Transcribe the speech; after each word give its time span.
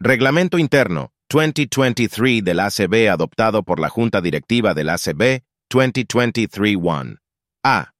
Reglamento 0.00 0.58
Interno 0.58 1.10
2023 1.28 2.44
del 2.44 2.60
ACB 2.60 3.10
adoptado 3.10 3.64
por 3.64 3.80
la 3.80 3.88
Junta 3.88 4.20
Directiva 4.20 4.72
del 4.72 4.90
ACB 4.90 5.42
2023-1. 5.72 7.18
A. 7.64 7.90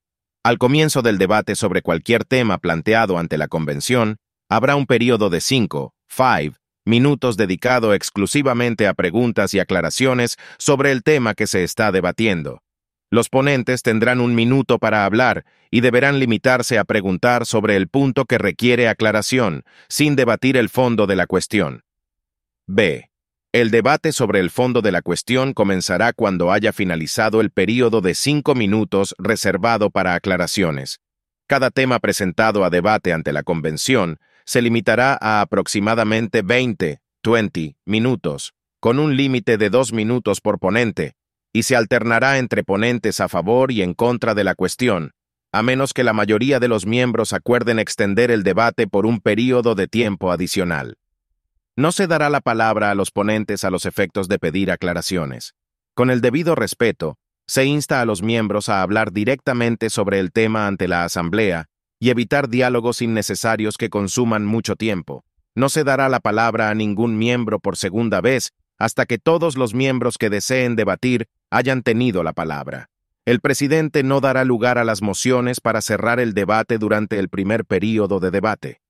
Al 0.41 0.57
comienzo 0.57 1.01
del 1.01 1.17
debate 1.17 1.55
sobre 1.57 1.81
cualquier 1.81 2.23
tema 2.23 2.57
planteado 2.57 3.17
ante 3.17 3.37
la 3.37 3.49
Convención, 3.49 4.15
habrá 4.49 4.77
un 4.77 4.85
periodo 4.85 5.29
de 5.29 5.41
5, 5.41 5.93
5, 6.07 6.55
minutos 6.85 7.35
dedicado 7.35 7.93
exclusivamente 7.93 8.87
a 8.87 8.93
preguntas 8.93 9.53
y 9.53 9.59
aclaraciones 9.59 10.37
sobre 10.57 10.93
el 10.93 11.03
tema 11.03 11.33
que 11.33 11.47
se 11.47 11.65
está 11.65 11.91
debatiendo. 11.91 12.61
Los 13.11 13.27
ponentes 13.27 13.83
tendrán 13.83 14.21
un 14.21 14.35
minuto 14.35 14.79
para 14.79 15.03
hablar 15.03 15.43
y 15.69 15.81
deberán 15.81 16.17
limitarse 16.19 16.77
a 16.77 16.85
preguntar 16.85 17.45
sobre 17.45 17.75
el 17.75 17.89
punto 17.89 18.23
que 18.23 18.37
requiere 18.37 18.87
aclaración, 18.87 19.65
sin 19.89 20.15
debatir 20.15 20.55
el 20.55 20.69
fondo 20.69 21.05
de 21.05 21.17
la 21.17 21.27
cuestión. 21.27 21.83
B. 22.71 23.09
El 23.51 23.71
debate 23.71 24.11
sobre 24.11 24.39
el 24.39 24.51
fondo 24.51 24.83
de 24.83 24.91
la 24.91 25.01
cuestión 25.01 25.53
comenzará 25.53 26.13
cuando 26.13 26.51
haya 26.51 26.71
finalizado 26.71 27.41
el 27.41 27.49
período 27.49 28.01
de 28.01 28.13
cinco 28.13 28.53
minutos 28.53 29.15
reservado 29.17 29.89
para 29.89 30.13
aclaraciones. 30.13 30.99
Cada 31.47 31.71
tema 31.71 31.97
presentado 31.97 32.63
a 32.63 32.69
debate 32.69 33.11
ante 33.11 33.33
la 33.33 33.41
convención 33.41 34.19
se 34.45 34.61
limitará 34.61 35.17
a 35.19 35.41
aproximadamente 35.41 36.43
20, 36.43 37.01
20 37.23 37.75
minutos, 37.87 38.53
con 38.79 38.99
un 38.99 39.17
límite 39.17 39.57
de 39.57 39.71
dos 39.71 39.91
minutos 39.91 40.39
por 40.39 40.59
ponente, 40.59 41.15
y 41.51 41.63
se 41.63 41.75
alternará 41.75 42.37
entre 42.37 42.63
ponentes 42.63 43.19
a 43.19 43.29
favor 43.29 43.71
y 43.71 43.81
en 43.81 43.95
contra 43.95 44.35
de 44.35 44.43
la 44.43 44.53
cuestión, 44.53 45.13
a 45.51 45.63
menos 45.63 45.91
que 45.91 46.03
la 46.03 46.13
mayoría 46.13 46.59
de 46.59 46.67
los 46.67 46.85
miembros 46.85 47.33
acuerden 47.33 47.79
extender 47.79 48.29
el 48.29 48.43
debate 48.43 48.85
por 48.85 49.07
un 49.07 49.21
período 49.21 49.73
de 49.73 49.87
tiempo 49.87 50.31
adicional. 50.31 50.97
No 51.79 51.93
se 51.93 52.07
dará 52.07 52.29
la 52.29 52.41
palabra 52.41 52.91
a 52.91 52.93
los 52.93 53.09
ponentes 53.09 53.63
a 53.63 53.69
los 53.69 53.85
efectos 53.85 54.27
de 54.27 54.37
pedir 54.37 54.69
aclaraciones. 54.69 55.53
Con 55.93 56.09
el 56.09 56.19
debido 56.19 56.53
respeto, 56.53 57.17
se 57.47 57.63
insta 57.63 58.01
a 58.01 58.05
los 58.05 58.21
miembros 58.21 58.67
a 58.67 58.81
hablar 58.81 59.13
directamente 59.13 59.89
sobre 59.89 60.19
el 60.19 60.33
tema 60.33 60.67
ante 60.67 60.89
la 60.89 61.05
Asamblea 61.05 61.67
y 61.97 62.09
evitar 62.09 62.49
diálogos 62.49 63.01
innecesarios 63.01 63.77
que 63.77 63.89
consuman 63.89 64.45
mucho 64.45 64.75
tiempo. 64.75 65.23
No 65.55 65.69
se 65.69 65.85
dará 65.85 66.09
la 66.09 66.19
palabra 66.19 66.69
a 66.69 66.75
ningún 66.75 67.17
miembro 67.17 67.61
por 67.61 67.77
segunda 67.77 68.19
vez 68.19 68.51
hasta 68.77 69.05
que 69.05 69.17
todos 69.17 69.55
los 69.55 69.73
miembros 69.73 70.17
que 70.17 70.29
deseen 70.29 70.75
debatir 70.75 71.27
hayan 71.49 71.81
tenido 71.81 72.23
la 72.23 72.33
palabra. 72.33 72.89
El 73.23 73.39
presidente 73.39 74.03
no 74.03 74.19
dará 74.19 74.43
lugar 74.43 74.79
a 74.79 74.83
las 74.83 75.01
mociones 75.01 75.61
para 75.61 75.79
cerrar 75.79 76.19
el 76.19 76.33
debate 76.33 76.77
durante 76.77 77.19
el 77.19 77.29
primer 77.29 77.63
período 77.63 78.19
de 78.19 78.31
debate. 78.31 78.81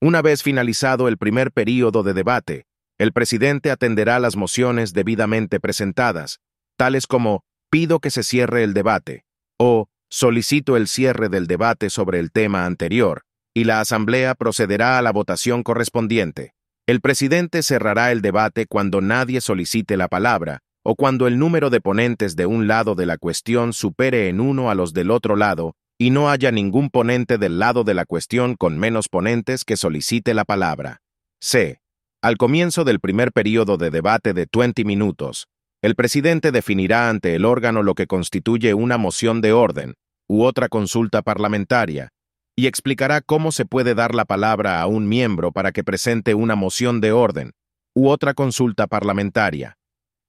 Una 0.00 0.22
vez 0.22 0.44
finalizado 0.44 1.08
el 1.08 1.18
primer 1.18 1.50
período 1.50 2.04
de 2.04 2.14
debate, 2.14 2.66
el 2.98 3.12
presidente 3.12 3.72
atenderá 3.72 4.20
las 4.20 4.36
mociones 4.36 4.92
debidamente 4.92 5.58
presentadas, 5.58 6.38
tales 6.76 7.08
como 7.08 7.42
pido 7.68 7.98
que 7.98 8.10
se 8.10 8.22
cierre 8.22 8.62
el 8.62 8.74
debate 8.74 9.24
o 9.58 9.88
solicito 10.08 10.76
el 10.76 10.86
cierre 10.86 11.28
del 11.28 11.48
debate 11.48 11.90
sobre 11.90 12.20
el 12.20 12.30
tema 12.30 12.64
anterior, 12.64 13.22
y 13.54 13.64
la 13.64 13.80
Asamblea 13.80 14.36
procederá 14.36 14.98
a 14.98 15.02
la 15.02 15.10
votación 15.10 15.64
correspondiente. 15.64 16.54
El 16.86 17.00
presidente 17.00 17.64
cerrará 17.64 18.12
el 18.12 18.22
debate 18.22 18.66
cuando 18.66 19.00
nadie 19.00 19.40
solicite 19.40 19.96
la 19.96 20.06
palabra 20.06 20.60
o 20.84 20.94
cuando 20.94 21.26
el 21.26 21.40
número 21.40 21.70
de 21.70 21.80
ponentes 21.80 22.36
de 22.36 22.46
un 22.46 22.68
lado 22.68 22.94
de 22.94 23.04
la 23.04 23.18
cuestión 23.18 23.72
supere 23.72 24.28
en 24.28 24.40
uno 24.40 24.70
a 24.70 24.76
los 24.76 24.94
del 24.94 25.10
otro 25.10 25.34
lado 25.34 25.74
y 25.98 26.10
no 26.10 26.30
haya 26.30 26.52
ningún 26.52 26.90
ponente 26.90 27.38
del 27.38 27.58
lado 27.58 27.84
de 27.84 27.92
la 27.92 28.04
cuestión 28.04 28.54
con 28.54 28.78
menos 28.78 29.08
ponentes 29.08 29.64
que 29.64 29.76
solicite 29.76 30.32
la 30.32 30.44
palabra. 30.44 31.02
C. 31.40 31.80
Al 32.22 32.36
comienzo 32.36 32.84
del 32.84 33.00
primer 33.00 33.32
período 33.32 33.76
de 33.76 33.90
debate 33.90 34.32
de 34.32 34.46
20 34.50 34.84
minutos, 34.84 35.48
el 35.82 35.94
presidente 35.94 36.52
definirá 36.52 37.08
ante 37.08 37.34
el 37.34 37.44
órgano 37.44 37.82
lo 37.82 37.94
que 37.94 38.06
constituye 38.06 38.74
una 38.74 38.96
moción 38.96 39.40
de 39.40 39.52
orden 39.52 39.94
u 40.28 40.44
otra 40.44 40.68
consulta 40.68 41.22
parlamentaria 41.22 42.10
y 42.56 42.66
explicará 42.66 43.20
cómo 43.20 43.52
se 43.52 43.64
puede 43.64 43.94
dar 43.94 44.14
la 44.14 44.24
palabra 44.24 44.80
a 44.80 44.86
un 44.86 45.08
miembro 45.08 45.52
para 45.52 45.72
que 45.72 45.84
presente 45.84 46.34
una 46.34 46.56
moción 46.56 47.00
de 47.00 47.12
orden 47.12 47.52
u 47.94 48.08
otra 48.08 48.34
consulta 48.34 48.86
parlamentaria 48.86 49.78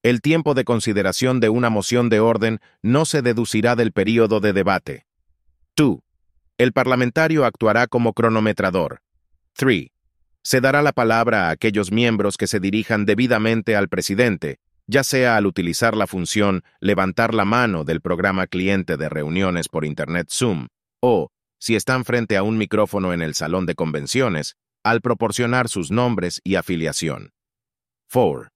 el 0.01 0.21
tiempo 0.21 0.53
de 0.53 0.63
consideración 0.63 1.41
de 1.41 1.49
una 1.49 1.69
moción 1.69 2.07
de 2.07 2.21
orden 2.21 2.59
no 2.81 3.03
se 3.03 3.21
deducirá 3.21 3.75
del 3.75 3.91
período 3.91 4.39
de 4.39 4.53
debate. 4.53 5.05
2. 5.79 5.99
El 6.57 6.73
parlamentario 6.73 7.45
actuará 7.45 7.87
como 7.87 8.11
cronometrador. 8.11 9.01
3. 9.53 9.87
Se 10.41 10.59
dará 10.59 10.81
la 10.81 10.91
palabra 10.91 11.47
a 11.47 11.51
aquellos 11.51 11.89
miembros 11.89 12.35
que 12.35 12.47
se 12.47 12.59
dirijan 12.59 13.05
debidamente 13.05 13.77
al 13.77 13.87
presidente, 13.87 14.59
ya 14.87 15.05
sea 15.05 15.37
al 15.37 15.45
utilizar 15.45 15.95
la 15.95 16.05
función 16.05 16.65
levantar 16.81 17.33
la 17.33 17.45
mano 17.45 17.85
del 17.85 18.01
programa 18.01 18.45
cliente 18.45 18.97
de 18.97 19.07
reuniones 19.07 19.69
por 19.69 19.85
Internet 19.85 20.27
Zoom, 20.29 20.67
o, 20.99 21.29
si 21.59 21.77
están 21.77 22.03
frente 22.03 22.35
a 22.35 22.43
un 22.43 22.57
micrófono 22.57 23.13
en 23.13 23.21
el 23.21 23.33
salón 23.33 23.65
de 23.65 23.75
convenciones, 23.75 24.57
al 24.83 24.99
proporcionar 24.99 25.69
sus 25.69 25.91
nombres 25.91 26.41
y 26.43 26.55
afiliación. 26.55 27.31
4 28.11 28.49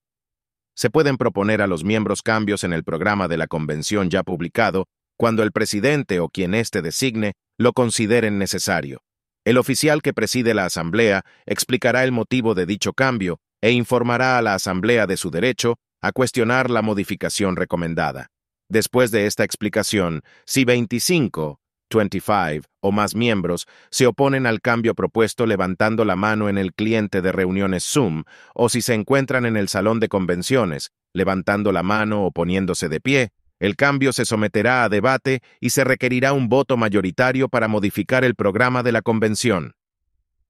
se 0.75 0.89
pueden 0.89 1.17
proponer 1.17 1.61
a 1.61 1.67
los 1.67 1.83
miembros 1.83 2.23
cambios 2.23 2.63
en 2.63 2.73
el 2.73 2.83
programa 2.83 3.27
de 3.27 3.37
la 3.37 3.45
convención 3.45 4.09
ya 4.09 4.23
publicado 4.23 4.87
cuando 5.23 5.43
el 5.43 5.53
presidente 5.53 6.19
o 6.19 6.27
quien 6.27 6.53
éste 6.53 6.81
designe 6.81 7.31
lo 7.57 7.71
consideren 7.71 8.37
necesario. 8.37 9.03
El 9.45 9.57
oficial 9.57 10.01
que 10.01 10.11
preside 10.11 10.53
la 10.53 10.65
asamblea 10.65 11.23
explicará 11.45 12.03
el 12.03 12.11
motivo 12.11 12.55
de 12.55 12.65
dicho 12.65 12.91
cambio 12.91 13.39
e 13.61 13.71
informará 13.71 14.37
a 14.37 14.41
la 14.41 14.53
asamblea 14.53 15.07
de 15.07 15.15
su 15.15 15.31
derecho 15.31 15.77
a 16.01 16.11
cuestionar 16.11 16.69
la 16.69 16.81
modificación 16.81 17.55
recomendada. 17.55 18.31
Después 18.69 19.11
de 19.11 19.25
esta 19.25 19.45
explicación, 19.45 20.23
si 20.45 20.65
25 20.65 21.61
25 21.89 22.67
o 22.81 22.91
más 22.91 23.15
miembros 23.15 23.65
se 23.91 24.07
oponen 24.07 24.45
al 24.45 24.59
cambio 24.59 24.93
propuesto 24.93 25.45
levantando 25.45 26.03
la 26.03 26.17
mano 26.17 26.49
en 26.49 26.57
el 26.57 26.73
cliente 26.73 27.21
de 27.21 27.31
reuniones 27.31 27.85
Zoom 27.85 28.25
o 28.53 28.67
si 28.67 28.81
se 28.81 28.93
encuentran 28.93 29.45
en 29.45 29.55
el 29.55 29.69
salón 29.69 30.01
de 30.01 30.09
convenciones, 30.09 30.91
levantando 31.13 31.71
la 31.71 31.81
mano 31.81 32.25
o 32.25 32.31
poniéndose 32.31 32.89
de 32.89 32.99
pie, 32.99 33.31
el 33.63 33.77
cambio 33.77 34.11
se 34.11 34.25
someterá 34.25 34.83
a 34.83 34.89
debate 34.89 35.41
y 35.61 35.69
se 35.69 35.85
requerirá 35.85 36.33
un 36.33 36.49
voto 36.49 36.75
mayoritario 36.75 37.47
para 37.47 37.69
modificar 37.69 38.25
el 38.25 38.35
programa 38.35 38.83
de 38.83 38.91
la 38.91 39.01
convención. 39.01 39.73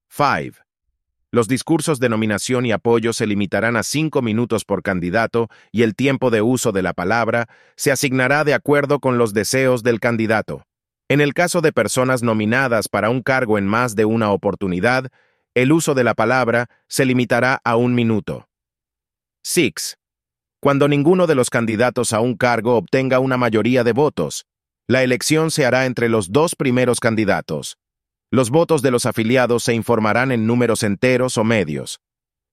5. 0.08 0.58
Los 1.30 1.46
discursos 1.46 2.00
de 2.00 2.08
nominación 2.08 2.66
y 2.66 2.72
apoyo 2.72 3.12
se 3.12 3.28
limitarán 3.28 3.76
a 3.76 3.84
cinco 3.84 4.20
minutos 4.20 4.64
por 4.64 4.82
candidato 4.82 5.48
y 5.70 5.82
el 5.82 5.94
tiempo 5.94 6.32
de 6.32 6.42
uso 6.42 6.72
de 6.72 6.82
la 6.82 6.92
palabra 6.92 7.46
se 7.76 7.92
asignará 7.92 8.42
de 8.42 8.52
acuerdo 8.52 8.98
con 8.98 9.16
los 9.16 9.32
deseos 9.32 9.84
del 9.84 10.00
candidato. 10.00 10.64
En 11.08 11.20
el 11.20 11.34
caso 11.34 11.60
de 11.60 11.72
personas 11.72 12.24
nominadas 12.24 12.88
para 12.88 13.10
un 13.10 13.22
cargo 13.22 13.58
en 13.58 13.68
más 13.68 13.94
de 13.94 14.06
una 14.06 14.32
oportunidad, 14.32 15.06
el 15.54 15.70
uso 15.70 15.94
de 15.94 16.02
la 16.02 16.14
palabra 16.14 16.68
se 16.88 17.04
limitará 17.04 17.60
a 17.62 17.76
un 17.76 17.94
minuto. 17.94 18.48
6. 19.44 19.98
Cuando 20.64 20.88
ninguno 20.88 21.26
de 21.26 21.34
los 21.34 21.50
candidatos 21.50 22.14
a 22.14 22.20
un 22.20 22.38
cargo 22.38 22.76
obtenga 22.76 23.18
una 23.18 23.36
mayoría 23.36 23.84
de 23.84 23.92
votos, 23.92 24.46
la 24.88 25.02
elección 25.02 25.50
se 25.50 25.66
hará 25.66 25.84
entre 25.84 26.08
los 26.08 26.32
dos 26.32 26.56
primeros 26.56 27.00
candidatos. 27.00 27.76
Los 28.30 28.48
votos 28.48 28.80
de 28.80 28.90
los 28.90 29.04
afiliados 29.04 29.62
se 29.62 29.74
informarán 29.74 30.32
en 30.32 30.46
números 30.46 30.82
enteros 30.82 31.36
o 31.36 31.44
medios. 31.44 32.00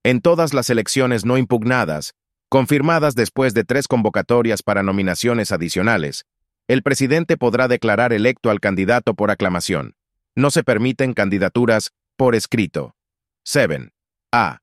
En 0.04 0.20
todas 0.20 0.54
las 0.54 0.70
elecciones 0.70 1.24
no 1.24 1.38
impugnadas, 1.38 2.14
confirmadas 2.50 3.16
después 3.16 3.54
de 3.54 3.64
tres 3.64 3.88
convocatorias 3.88 4.62
para 4.62 4.84
nominaciones 4.84 5.54
adicionales, 5.54 6.26
el 6.68 6.84
presidente 6.84 7.38
podrá 7.38 7.70
declarar 7.70 8.12
electo 8.12 8.50
al 8.50 8.60
candidato 8.60 9.14
por 9.14 9.32
aclamación. 9.32 9.96
No 10.36 10.52
se 10.52 10.66
permiten 10.66 11.14
candidaturas 11.14 11.92
por 12.18 12.36
escrito. 12.36 12.94
7. 13.46 13.94
A. 14.34 14.61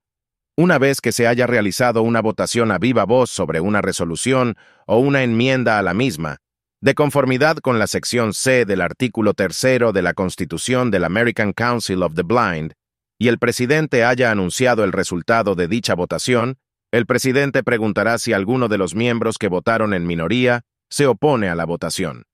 Una 0.59 0.77
vez 0.77 0.99
que 0.99 1.13
se 1.13 1.25
haya 1.25 1.47
realizado 1.47 2.01
una 2.01 2.21
votación 2.21 2.69
a 2.73 2.79
viva 2.79 3.05
voz 3.05 3.29
sobre 3.29 3.61
una 3.61 3.81
resolución 3.81 4.57
o 4.87 4.97
una 4.97 5.23
enmienda 5.23 5.79
a 5.79 5.81
la 5.81 5.93
misma, 5.93 6.39
de 6.81 6.95
conformidad 6.95 7.59
con 7.59 7.79
la 7.79 7.87
sección 7.87 8.33
C 8.33 8.65
del 8.65 8.81
artículo 8.81 9.33
tercero 9.33 9.93
de 9.93 10.01
la 10.01 10.13
Constitución 10.13 10.91
del 10.91 11.05
American 11.05 11.53
Council 11.53 12.03
of 12.03 12.13
the 12.15 12.23
Blind, 12.23 12.73
y 13.17 13.29
el 13.29 13.39
presidente 13.39 14.03
haya 14.03 14.31
anunciado 14.31 14.83
el 14.83 14.91
resultado 14.91 15.55
de 15.55 15.69
dicha 15.69 15.95
votación, 15.95 16.57
el 16.91 17.05
presidente 17.05 17.63
preguntará 17.63 18.17
si 18.17 18.33
alguno 18.33 18.67
de 18.67 18.79
los 18.79 18.95
miembros 18.95 19.37
que 19.37 19.47
votaron 19.47 19.93
en 19.93 20.05
minoría 20.05 20.63
se 20.89 21.07
opone 21.07 21.47
a 21.47 21.55
la 21.55 21.63
votación. 21.63 22.25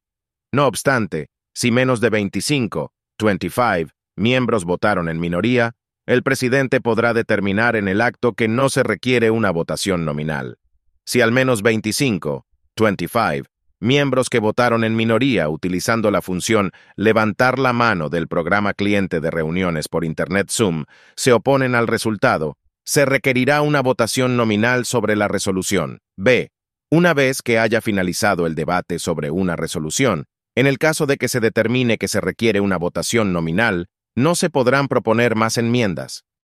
No 0.51 0.65
obstante, 0.65 1.27
si 1.53 1.69
menos 1.69 2.01
de 2.01 2.09
25, 2.09 2.91
25, 3.23 3.91
miembros 4.15 4.65
votaron 4.65 5.09
en 5.09 5.19
minoría, 5.19 5.75
el 6.05 6.21
presidente 6.21 6.81
podrá 6.81 7.13
determinar 7.13 7.75
en 7.75 7.87
el 7.87 8.01
acto 8.01 8.33
que 8.33 8.47
no 8.47 8.69
se 8.69 8.83
requiere 8.83 9.31
una 9.31 9.51
votación 9.51 10.05
nominal. 10.05 10.59
Si 11.03 11.21
al 11.21 11.31
menos 11.31 11.61
25, 11.61 12.45
25, 12.79 13.47
miembros 13.79 14.29
que 14.29 14.39
votaron 14.39 14.83
en 14.83 14.95
minoría 14.95 15.49
utilizando 15.49 16.11
la 16.11 16.21
función 16.21 16.71
levantar 16.95 17.59
la 17.59 17.73
mano 17.73 18.09
del 18.09 18.27
programa 18.27 18.73
cliente 18.73 19.19
de 19.19 19.31
reuniones 19.31 19.87
por 19.87 20.05
Internet 20.05 20.49
Zoom 20.51 20.85
se 21.15 21.33
oponen 21.33 21.75
al 21.75 21.87
resultado, 21.87 22.57
Se 22.87 23.03
requerirá 23.03 23.63
una 23.63 23.81
votación 23.81 24.37
nominal 24.37 24.85
sobre 24.85 25.15
la 25.15 25.27
resolución. 25.27 26.01
B. 26.17 26.51
Una 26.91 27.15
vez 27.15 27.41
que 27.41 27.57
haya 27.57 27.81
finalizado 27.81 28.45
el 28.45 28.53
debate 28.53 28.99
sobre 28.99 29.31
una 29.31 29.55
resolución, 29.55 30.25
en 30.53 30.67
el 30.67 30.77
caso 30.77 31.07
de 31.07 31.17
que 31.17 31.27
se 31.27 31.39
determine 31.39 31.97
que 31.97 32.07
se 32.07 32.21
requiere 32.21 32.59
una 32.59 32.77
votación 32.77 33.33
nominal, 33.33 33.87
no 34.15 34.35
se 34.35 34.50
podrán 34.50 34.88
proponer 34.88 35.35
más 35.35 35.57
enmiendas. 35.57 36.25